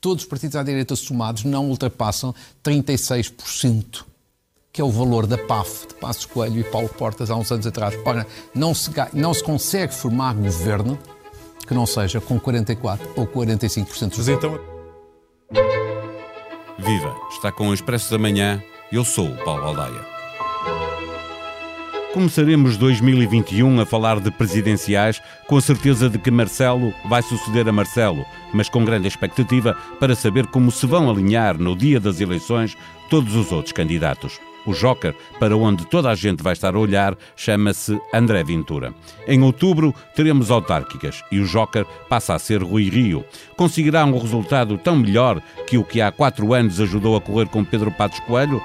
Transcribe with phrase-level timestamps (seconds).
[0.00, 4.04] todos os partidos à direita somados não ultrapassam 36%,
[4.72, 7.66] que é o valor da PAF, de Passos Coelho e Paulo Portas, há uns anos
[7.66, 7.94] atrás.
[8.04, 10.98] Ora, não se, não se consegue formar governo
[11.66, 14.58] que não seja com 44% ou 45% dos Mas então...
[16.78, 17.14] Viva!
[17.30, 18.62] Está com o Expresso da Manhã.
[18.90, 20.17] Eu sou o Paulo Baldaia.
[22.12, 27.72] Começaremos 2021 a falar de presidenciais com a certeza de que Marcelo vai suceder a
[27.72, 32.74] Marcelo, mas com grande expectativa para saber como se vão alinhar no dia das eleições
[33.10, 34.40] todos os outros candidatos.
[34.64, 38.94] O Joker, para onde toda a gente vai estar a olhar, chama-se André Ventura.
[39.26, 43.22] Em outubro teremos autárquicas e o Joker passa a ser Rui Rio.
[43.54, 47.62] Conseguirá um resultado tão melhor que o que há quatro anos ajudou a correr com
[47.62, 48.62] Pedro Patos Coelho?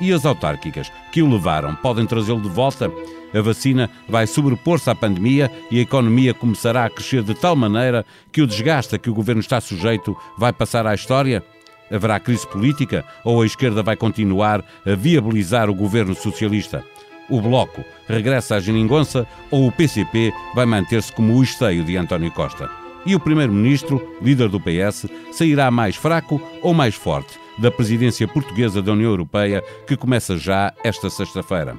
[0.00, 2.90] E as autárquicas que o levaram podem trazê-lo de volta?
[3.34, 8.06] A vacina vai sobrepor-se à pandemia e a economia começará a crescer de tal maneira
[8.30, 11.42] que o desgaste a que o governo está sujeito vai passar à história?
[11.90, 16.84] Haverá crise política ou a esquerda vai continuar a viabilizar o governo socialista?
[17.28, 22.30] O Bloco regressa à geringonça ou o PCP vai manter-se como o esteio de António
[22.30, 22.70] Costa?
[23.06, 27.43] E o Primeiro-Ministro, líder do PS, sairá mais fraco ou mais forte?
[27.58, 31.76] Da presidência portuguesa da União Europeia, que começa já esta sexta-feira.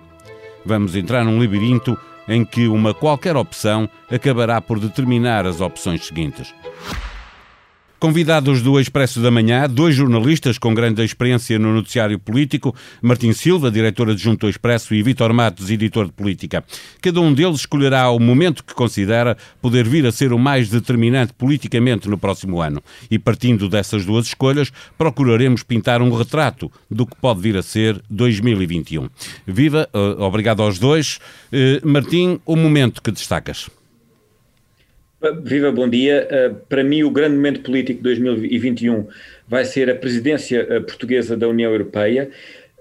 [0.65, 6.53] Vamos entrar num labirinto em que uma qualquer opção acabará por determinar as opções seguintes.
[8.05, 13.71] Convidados do Expresso da Manhã, dois jornalistas com grande experiência no noticiário político, Martim Silva,
[13.71, 16.63] diretor adjunto do Expresso, e Vítor Matos, editor de política.
[17.01, 21.33] Cada um deles escolherá o momento que considera poder vir a ser o mais determinante
[21.33, 22.79] politicamente no próximo ano.
[23.09, 27.99] E partindo dessas duas escolhas, procuraremos pintar um retrato do que pode vir a ser
[28.07, 29.09] 2021.
[29.47, 31.17] Viva, eh, obrigado aos dois.
[31.51, 33.67] Eh, Martim, o momento que destacas.
[35.31, 36.27] Viva, bom dia.
[36.29, 39.07] Uh, para mim, o grande momento político de 2021
[39.47, 42.29] vai ser a presidência uh, portuguesa da União Europeia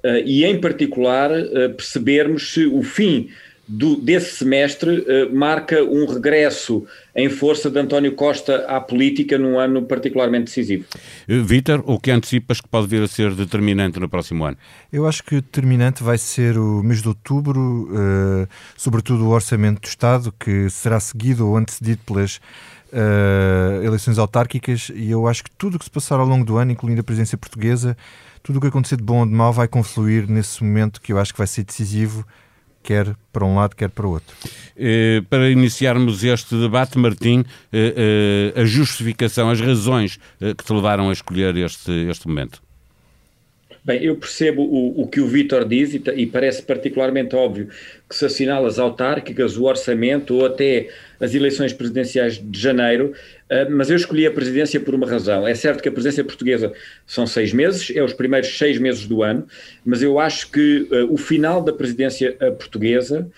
[0.05, 1.31] uh, e, em particular,
[1.77, 3.31] percebermos se o fim
[3.67, 6.87] do, desse semestre uh, marca um regresso
[7.17, 10.85] em força de António Costa à política num ano particularmente decisivo.
[11.29, 14.57] Uh, Vítor, o que antecipas que pode vir a ser determinante no próximo ano?
[14.93, 19.89] Eu acho que determinante vai ser o mês de outubro, uh, sobretudo o Orçamento do
[19.89, 22.41] Estado, que será seguido ou antecedido pelas
[23.83, 26.71] eleições autárquicas, e eu acho que tudo o que se passar ao longo do ano,
[26.71, 27.97] incluindo a presidência portuguesa,
[28.41, 31.19] tudo o que acontecer de bom ou de mal vai confluir nesse momento que eu
[31.19, 32.25] acho que vai ser decisivo
[32.85, 34.37] quer para um lado, quer para o outro.
[34.77, 41.09] Eh, para iniciarmos este debate, Martim, eh, eh, a justificação, as razões que te levaram
[41.09, 42.63] a escolher este, este momento.
[43.85, 47.69] Bem, eu percebo o, o que o Vítor diz e, e, parece particularmente óbvio
[48.09, 50.89] que se assinala as autárquicas, o orçamento ou até
[51.21, 53.13] as eleições presidenciais de janeiro,
[53.51, 55.47] uh, mas eu escolhi a presidência por uma razão.
[55.47, 56.73] É certo que a presidência portuguesa
[57.07, 59.47] são seis meses, é os primeiros seis meses do ano,
[59.85, 63.31] mas eu acho que uh, o final da presidência uh, portuguesa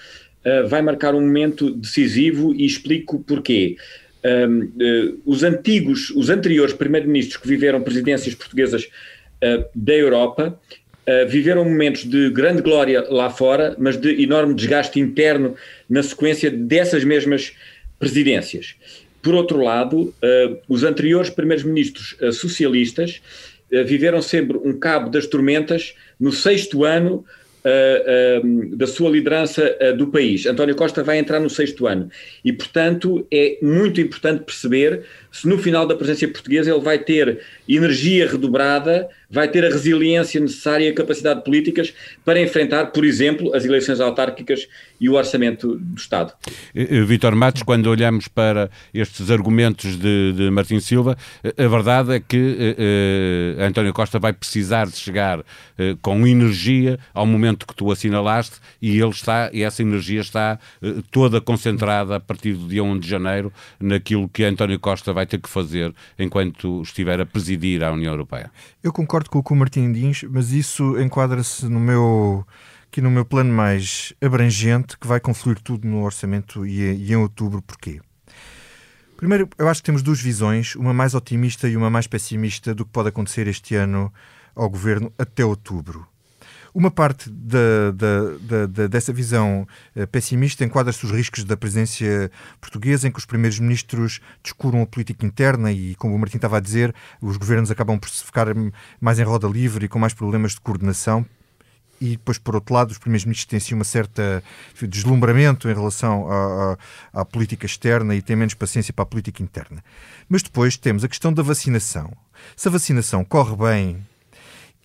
[0.69, 3.77] vai marcar um momento decisivo e explico porquê.
[4.25, 4.73] Um,
[5.25, 8.89] os antigos, os anteriores primeiros-ministros que viveram presidências portuguesas eh,
[9.75, 10.59] da Europa
[11.07, 15.55] uh, viveram momentos de grande glória lá fora, mas de enorme desgaste interno
[15.89, 17.53] na sequência dessas mesmas
[17.99, 18.75] presidências.
[19.23, 23.21] Por outro lado, uh, os anteriores primeiros-ministros socialistas
[23.85, 27.25] viveram sempre um cabo das tormentas no sexto ano
[28.77, 30.47] da sua liderança do país.
[30.47, 32.09] António Costa vai entrar no sexto ano
[32.45, 35.03] e, portanto, é muito importante perceber
[35.41, 40.41] se no final da presença portuguesa ele vai ter energia redobrada, vai ter a resiliência
[40.41, 41.93] necessária e a capacidade políticas
[42.25, 44.67] para enfrentar, por exemplo, as eleições autárquicas
[45.01, 46.33] e o orçamento do Estado.
[47.07, 52.75] Vítor Matos, quando olhamos para estes argumentos de, de Martim Silva, a verdade é que
[52.79, 55.45] eh, António Costa vai precisar de chegar
[55.77, 60.59] eh, com energia ao momento que tu assinalaste e ele está, e essa energia está
[60.83, 65.26] eh, toda concentrada a partir do dia 1 de janeiro naquilo que António Costa vai
[65.27, 68.51] ter que fazer enquanto estiver a presidir a União Europeia.
[68.83, 72.47] Eu concordo com o que o Martim diz, mas isso enquadra-se no meu
[72.97, 77.17] aqui no meu plano mais abrangente, que vai confluir tudo no orçamento e, e em
[77.17, 77.61] outubro.
[77.61, 78.01] Porquê?
[79.17, 82.85] Primeiro, eu acho que temos duas visões, uma mais otimista e uma mais pessimista do
[82.85, 84.13] que pode acontecer este ano
[84.55, 86.07] ao governo até outubro.
[86.77, 92.31] Uma parte da, da, da, dessa visão eh, pessimista enquadra-se os riscos da presidência
[92.61, 96.59] portuguesa, em que os primeiros ministros descuram a política interna e, como o Martim estava
[96.59, 98.49] a dizer, os governos acabam por se ficar
[99.01, 101.25] mais em roda livre e com mais problemas de coordenação,
[101.99, 104.45] e depois, por outro lado, os primeiros ministros têm assim uma certa
[104.83, 106.77] deslumbramento em relação à,
[107.15, 109.83] à, à, política externa e têm menos paciência para a política interna.
[110.29, 112.13] Mas depois temos a questão da vacinação.
[112.55, 114.07] Se a vacinação corre bem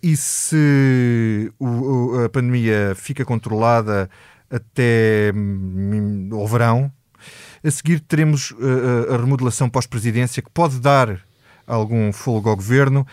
[0.01, 4.09] e se o, a pandemia fica controlada
[4.49, 6.91] até hum, o verão,
[7.63, 11.19] a seguir teremos uh, a remodelação pós-presidência que pode dar
[11.67, 13.05] algum folgo ao governo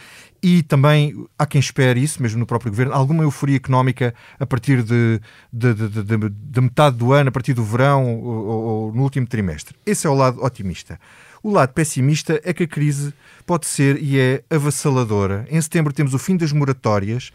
[0.42, 4.82] e também há quem espere isso, mesmo no próprio governo, alguma euforia económica a partir
[4.82, 5.20] de,
[5.52, 9.74] de, de, de metade do ano, a partir do verão ou, ou, no último trimestre.
[9.84, 11.00] Esse é o lado otimista.
[11.42, 13.14] O lado pessimista é que a crise
[13.46, 15.46] pode ser e é avassaladora.
[15.50, 17.30] Em setembro temos o fim das moratórias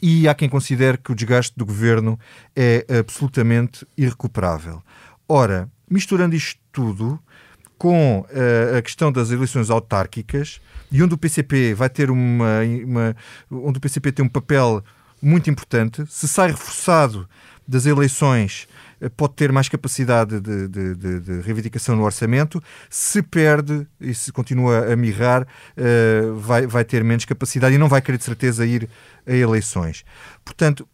[0.00, 2.18] e há quem considere que o desgaste do governo
[2.54, 4.82] é absolutamente irrecuperável.
[5.28, 7.20] Ora, misturando isto tudo
[7.78, 10.60] com uh, a questão das eleições autárquicas
[10.90, 13.16] e onde o PCP vai ter uma, uma
[13.50, 14.82] onde o PCP tem um papel
[15.22, 17.28] muito importante, se sai reforçado
[17.66, 18.66] das eleições
[19.00, 22.62] eh, pode ter mais capacidade de, de, de, de, reivindicação no orçamento.
[22.88, 27.88] Se perde e se continua a mirrar, uh, vai, vai ter menos capacidade e não
[27.88, 28.88] vai querer de certeza ir
[29.26, 30.04] a eleições.
[30.44, 30.88] Portanto,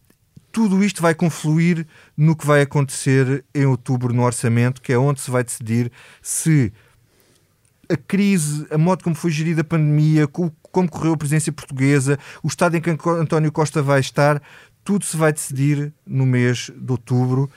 [0.55, 1.85] tudo isto vai confluir
[2.15, 5.91] no que vai acontecer em outubro no orçamento, que é onde se vai decidir
[6.21, 6.71] se
[7.89, 12.47] a crise, a modo como foi gerida a pandemia, como correu a presidência portuguesa, o
[12.47, 14.41] estado em que António Costa vai estar,
[14.81, 17.51] tudo se vai decidir no mês de outubro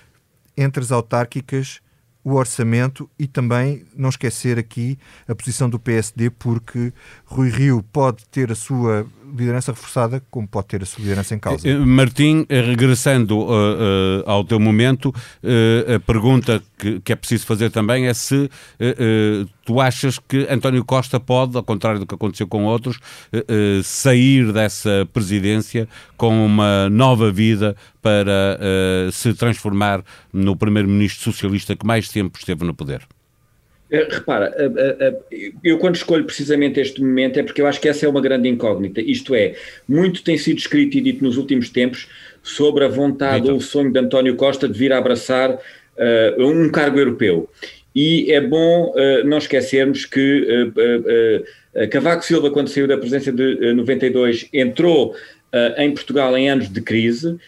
[0.56, 1.80] entre as autárquicas
[2.24, 4.98] o orçamento e também não esquecer aqui
[5.28, 6.92] a posição do PSD, porque
[7.24, 11.38] Rui Rio pode ter a sua liderança reforçada, como pode ter a sua liderança em
[11.38, 11.68] causa.
[11.68, 17.16] Eh, Martim, eh, regressando uh, uh, ao teu momento, uh, a pergunta que, que, é
[17.16, 18.48] preciso fazer também é se
[19.64, 22.98] tu achas que António Costa pode, ao contrário do que aconteceu com outros,
[23.82, 28.58] sair dessa presidência com uma nova vida para
[29.12, 30.02] se transformar
[30.32, 33.06] no primeiro-ministro socialista que mais tempo esteve no poder?
[33.90, 37.88] Eh, repara, eh, eh, eu quando escolho precisamente este momento é porque eu acho que
[37.88, 39.00] essa é uma grande incógnita.
[39.00, 39.54] Isto é,
[39.88, 42.06] muito tem sido escrito e dito nos últimos tempos
[42.42, 43.52] sobre a vontade então.
[43.52, 47.48] ou o sonho de António Costa de vir a abraçar uh, um cargo europeu.
[47.94, 53.72] E é bom uh, não esquecermos que uh, Cavaco Silva, quando saiu da presença de
[53.72, 55.14] 92, entrou
[55.78, 57.38] em Portugal em anos de crise.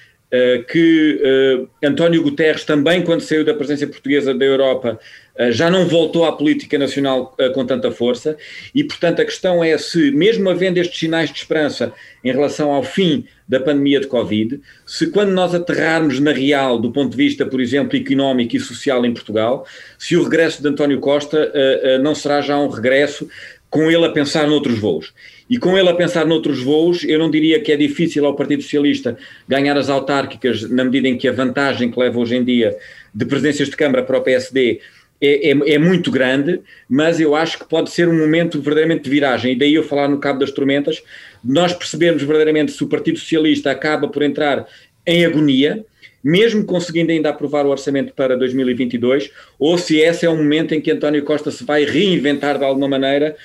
[0.69, 4.99] Que António Guterres também, quando saiu da presença portuguesa da Europa,
[5.41, 8.37] eh, já não voltou à política nacional eh, com tanta força
[8.75, 12.83] e, portanto, a questão é se, mesmo havendo estes sinais de esperança em relação ao
[12.83, 17.47] fim da pandemia de Covid, se quando nós aterrarmos na real, do ponto de vista,
[17.47, 19.67] por exemplo, económico e social em Portugal,
[19.99, 21.53] se o regresso de António Costa
[22.01, 23.29] não será já um regresso
[23.69, 25.13] com ele a pensar noutros voos.
[25.51, 28.63] E com ele a pensar noutros voos, eu não diria que é difícil ao Partido
[28.63, 29.19] Socialista
[29.49, 32.77] ganhar as autárquicas, na medida em que a vantagem que leva hoje em dia
[33.13, 34.81] de presidências de Câmara para o PSD
[35.21, 39.11] é, é, é, muito grande, mas eu acho que pode ser um momento verdadeiramente de
[39.11, 41.03] viragem, e daí eu falar no Cabo das Tormentas,
[41.45, 44.67] nós percebemos verdadeiramente se o Partido Socialista acaba por entrar
[45.05, 45.85] em agonia,
[46.23, 50.81] mesmo conseguindo ainda aprovar o orçamento para 2022, ou se esse é um momento em
[50.81, 53.37] que António Costa se vai reinventar de alguma maneira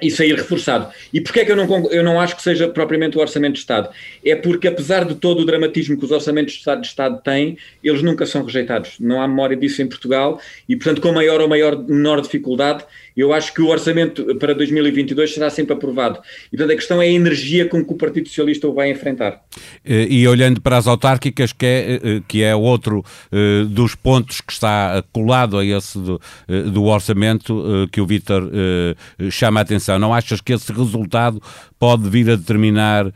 [0.00, 0.88] e sair reforçado.
[1.12, 3.60] E porquê é que eu não, eu não acho que seja propriamente o Orçamento de
[3.60, 3.88] Estado?
[4.24, 7.58] É porque, apesar de todo o dramatismo que os Orçamentos de Estado, de Estado têm,
[7.82, 8.96] eles nunca são rejeitados.
[9.00, 12.84] Não há memória disso em Portugal e, portanto, com maior ou maior, menor dificuldade,
[13.16, 16.20] eu acho que o orçamento para 2022 será sempre aprovado.
[16.52, 19.42] E, portanto, a questão é a energia com que o Partido Socialista o vai enfrentar.
[19.84, 23.04] Eh, e olhando para as autárquicas, que é, eh, que é outro
[23.68, 26.20] dos pontos que está colado a esse do,
[26.72, 28.50] do orçamento que o Vítor
[29.30, 31.40] chama a atenção, não achas que esse resultado
[31.78, 33.12] pode vir a determinar,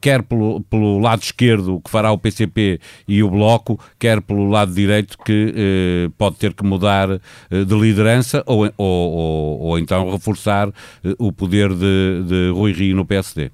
[0.00, 4.72] quer pelo, pelo lado esquerdo, que fará o PCP e o Bloco, quer pelo lado
[4.72, 10.68] direito, que pode ter que mudar de liderança ou, ou ou, ou então reforçar
[11.04, 13.50] eh, o poder de, de Rui Rio no PSD?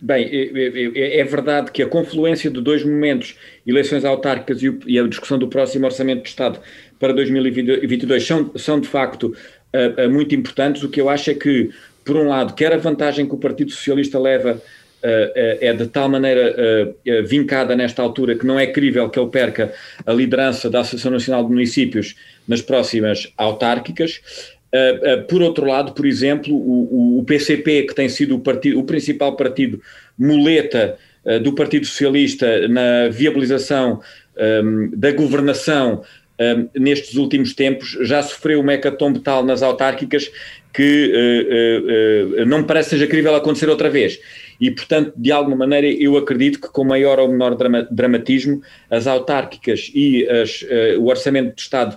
[0.00, 5.06] Bem, é, é, é, verdade que a confluência de dois momentos, eleições autárquicas e, a
[5.06, 6.58] discussão do próximo Orçamento de Estado
[6.98, 9.32] para 2022, são, são de facto
[9.74, 10.82] uh, uh, muito importantes.
[10.82, 11.70] O que eu acho é que,
[12.04, 14.60] por um lado, quer a vantagem que o Partido Socialista leva
[15.04, 19.30] Uh, é de tal maneira uh, vincada nesta altura que não é crível que ele
[19.30, 19.74] perca
[20.06, 22.14] a liderança da Associação Nacional de Municípios
[22.46, 24.20] nas próximas autárquicas.
[24.72, 28.84] Uh, uh, por outro lado, por exemplo, o, PCP, que tem sido o, partido, o
[28.84, 29.82] principal partido
[30.18, 34.00] muleta uh, do Partido Socialista na viabilização
[34.94, 36.02] da governação
[36.74, 40.30] nestes últimos tempos, já sofreu uma hecatombe tal nas autárquicas
[40.72, 44.18] que uh, uh, uh, não me parece seja crível acontecer outra vez.
[44.60, 49.08] E, portanto, de alguma maneira, eu acredito que com maior ou menor drama, dramatismo, as
[49.08, 50.64] autárquicas e as,
[51.00, 51.96] o orçamento do Estado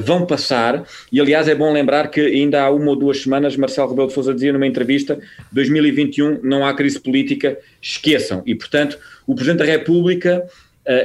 [0.00, 0.82] vão passar.
[1.12, 4.14] E, aliás, é bom lembrar que ainda há uma ou duas semanas, Marcelo Rebelo de
[4.14, 5.18] Sousa dizia numa entrevista:
[5.52, 8.42] 2021 não há crise política, esqueçam.
[8.46, 10.42] E, portanto, o Presidente da República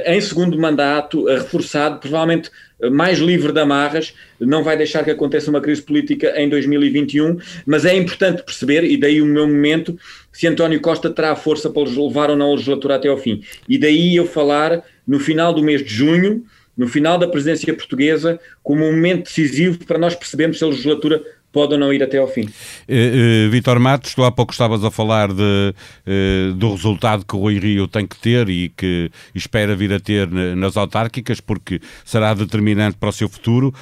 [0.06, 2.50] em segundo mandato, reforçado, provavelmente
[2.90, 7.84] mais livre de amarras, não vai deixar que aconteça uma crise política em 2021, mas
[7.84, 9.98] é importante perceber, e daí o meu momento,
[10.32, 13.42] se António Costa terá força para levar ou não a legislatura até ao fim.
[13.68, 16.44] E daí eu falar no final do mês de junho,
[16.76, 21.22] no final da presidência portuguesa, como um momento decisivo para nós percebermos se a legislatura
[21.52, 22.42] pode ou não ir até ao fim.
[22.42, 27.36] Uh, uh, Vitor Matos, tu há pouco estavas a falar de, uh, do resultado que
[27.36, 31.80] o Rui Rio tem que ter e que espera vir a ter nas autárquicas, porque
[32.04, 33.74] será determinante para o seu futuro.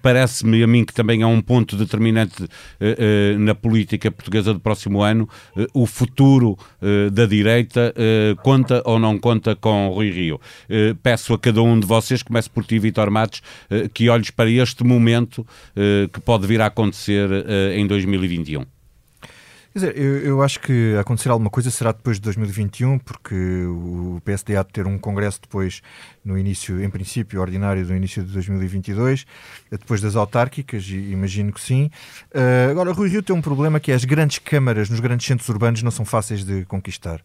[0.00, 2.46] Parece-me a mim que também é um ponto determinante
[3.38, 5.28] na política portuguesa do próximo ano.
[5.74, 6.56] O futuro
[7.12, 7.92] da direita
[8.42, 10.40] conta ou não conta com o Rui Rio?
[11.02, 13.42] Peço a cada um de vocês, comece por ti, Vitor Matos,
[13.92, 15.46] que olhes para este momento
[16.12, 18.75] que pode vir a acontecer acontecer uh, em 2021?
[19.76, 24.22] Quer dizer, eu, eu, acho que acontecer alguma coisa será depois de 2021, porque o
[24.24, 25.82] PSD há de ter um congresso depois
[26.24, 29.26] no início, em princípio, ordinário do início de 2022,
[29.70, 31.90] depois das autárquicas, imagino que sim.
[32.34, 35.46] Uh, agora, Rui Rio tem um problema que é as grandes câmaras nos grandes centros
[35.50, 37.20] urbanos não são fáceis de conquistar.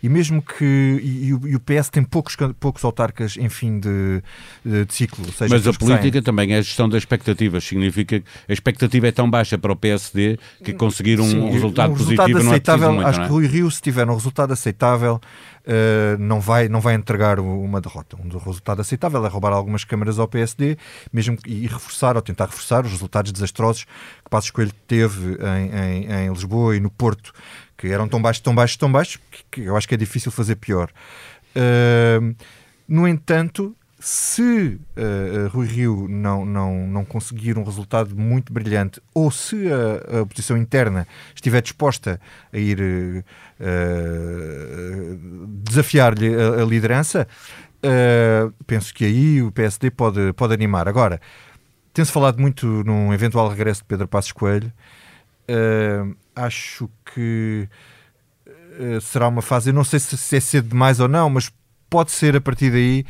[0.00, 0.64] E mesmo que.
[0.64, 4.22] E, e o PS tem poucos, poucos autarcas em fim de,
[4.64, 5.24] de, de ciclo.
[5.32, 7.64] Seja, Mas a política também é a gestão das expectativas.
[7.64, 11.95] Significa que a expectativa é tão baixa para o PSD que conseguir um sim, resultado
[11.96, 13.24] resultado aceitável, não é Acho é?
[13.24, 15.20] que Rui Rio, se tiver um resultado aceitável,
[15.64, 18.16] uh, não, vai, não vai entregar uma derrota.
[18.16, 20.76] Um resultado aceitável é roubar algumas câmaras ao PSD
[21.12, 26.12] mesmo, e reforçar ou tentar reforçar os resultados desastrosos que Passos Coelho teve em, em,
[26.12, 27.32] em Lisboa e no Porto,
[27.76, 30.30] que eram tão baixos, tão baixos, tão baixos, que, que eu acho que é difícil
[30.30, 30.90] fazer pior.
[31.56, 32.34] Uh,
[32.88, 39.30] no entanto, se uh, Rui Rio não, não, não conseguir um resultado muito brilhante ou
[39.30, 42.20] se a, a oposição interna estiver disposta
[42.52, 43.24] a ir uh,
[45.64, 47.26] desafiar-lhe a, a liderança,
[48.66, 50.88] penso que aí o PSD pode, pode animar.
[50.88, 51.20] Agora,
[51.92, 54.72] tem-se falado muito num eventual regresso de Pedro Passos Coelho.
[56.34, 57.68] acho que
[59.00, 61.52] será uma fase, eu não sei se, se é cedo demais ou não, mas
[61.88, 63.06] pode ser a partir daí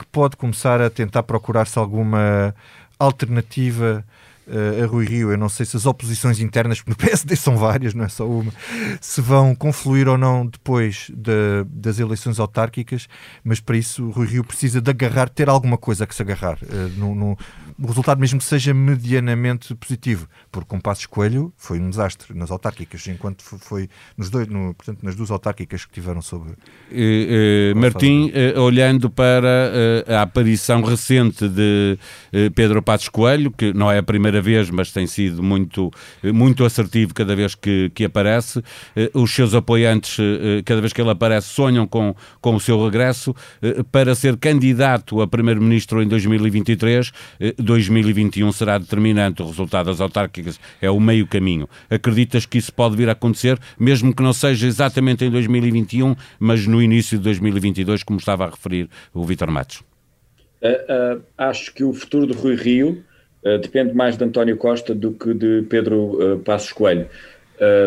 [0.00, 2.54] que pode começar a tentar procurar-se alguma
[2.98, 4.02] alternativa
[4.50, 5.30] uh, a Rui Rio.
[5.30, 8.52] Eu não sei se as oposições internas, no PSD são várias, não é só uma,
[9.00, 13.08] se vão confluir ou não depois de, das eleições autárquicas,
[13.44, 16.58] mas para isso Rui Rio precisa de agarrar, ter alguma coisa a que se agarrar.
[16.62, 17.38] Uh, no, no,
[17.78, 22.50] o resultado mesmo que seja medianamente positivo, porque com Passos Coelho foi um desastre nas
[22.50, 26.52] autárquicas, enquanto foi nos dois, no, portanto, nas duas autárquicas que tiveram sobre.
[26.90, 29.48] Uh, Martim, uh, olhando para
[30.06, 31.98] a aparição recente de
[32.54, 35.90] Pedro Passos Coelho, que não é a primeira vez, mas tem sido muito,
[36.22, 38.62] muito assertivo cada vez que, que aparece,
[39.14, 40.16] os seus apoiantes,
[40.64, 43.34] cada vez que ele aparece, sonham com, com o seu regresso
[43.90, 47.12] para ser candidato a primeiro-ministro em 2023
[47.58, 49.42] 2021 será determinante.
[49.42, 51.68] O resultado das autárquicas é o meio caminho.
[51.88, 56.66] Acreditas que isso pode vir a acontecer, mesmo que não seja exatamente em 2021, mas
[56.66, 59.82] no início de 2022, como estava a referir o Vítor Matos?
[60.62, 63.02] Uh, uh, acho que o futuro de Rui Rio
[63.44, 67.06] uh, depende mais de António Costa do que de Pedro Passos Coelho.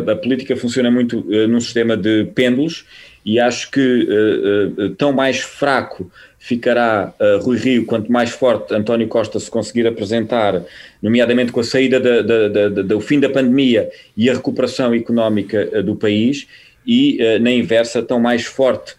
[0.09, 2.85] a política funciona muito num sistema de pêndulos
[3.25, 4.07] e acho que
[4.97, 6.11] tão mais fraco
[6.43, 10.61] ficará uh, Rui Rio, quanto mais forte António Costa se conseguir apresentar,
[11.01, 12.01] nomeadamente com a saída
[12.83, 16.45] do fim da pandemia e a recuperação económica uh, do país,
[16.85, 18.93] e uh, na inversa, tão mais forte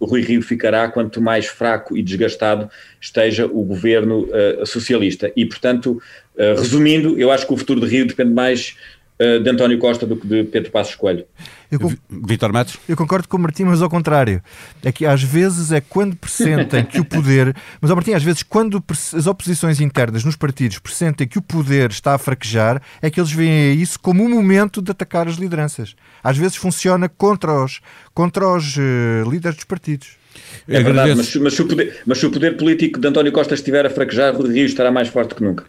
[0.00, 4.28] o Rui Rio ficará quanto mais fraco e desgastado esteja o governo
[4.64, 5.30] socialista.
[5.36, 6.00] E, portanto,
[6.36, 8.76] resumindo, eu acho que o futuro de Rio depende mais
[9.18, 11.24] de António Costa do que de Pedro Passos Coelho.
[11.72, 11.78] Eu,
[12.26, 12.76] Vitor Matos?
[12.86, 14.42] Eu concordo com o Martim, mas ao contrário.
[14.84, 17.56] É que às vezes é quando pressentem que o poder.
[17.80, 21.90] Mas, ao Martim, às vezes, quando as oposições internas nos partidos pressentem que o poder
[21.90, 25.94] está a fraquejar, é que eles veem isso como um momento de atacar as lideranças.
[26.22, 27.80] Às vezes funciona contra os,
[28.12, 30.22] contra os uh, líderes dos partidos.
[30.68, 33.54] É verdade, mas, mas, se o poder, mas se o poder político de António Costa
[33.54, 35.64] estiver a fraquejar, o Rio estará mais forte que nunca.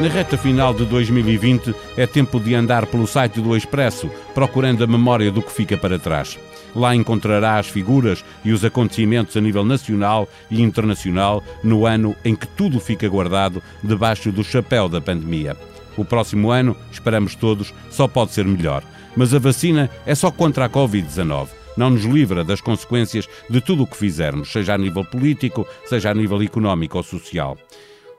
[0.00, 4.86] Na reta final de 2020 é tempo de andar pelo site do Expresso, procurando a
[4.86, 6.38] memória do que fica para trás.
[6.72, 12.36] Lá encontrará as figuras e os acontecimentos a nível nacional e internacional no ano em
[12.36, 15.56] que tudo fica guardado debaixo do chapéu da pandemia.
[15.96, 18.84] O próximo ano, esperamos todos, só pode ser melhor.
[19.16, 23.84] Mas a vacina é só contra a Covid-19 não nos livra das consequências de tudo
[23.84, 27.56] o que fizermos, seja a nível político, seja a nível económico ou social.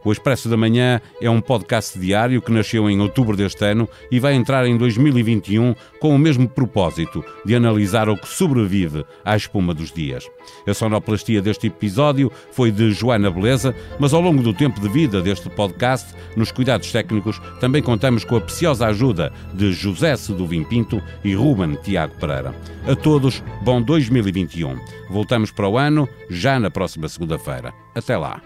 [0.03, 4.17] O Expresso da Manhã é um podcast diário que nasceu em outubro deste ano e
[4.17, 9.73] vai entrar em 2021 com o mesmo propósito de analisar o que sobrevive à espuma
[9.73, 10.25] dos dias.
[10.65, 15.21] A sonoplastia deste episódio foi de Joana Beleza, mas ao longo do tempo de vida
[15.21, 21.01] deste podcast, nos cuidados técnicos, também contamos com a preciosa ajuda de José Seduvim Pinto
[21.25, 22.55] e Ruben Tiago Pereira.
[22.87, 24.79] A todos, bom 2021.
[25.09, 27.73] Voltamos para o ano já na próxima segunda-feira.
[27.93, 28.41] Até lá.